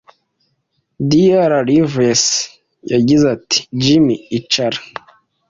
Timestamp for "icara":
4.37-4.79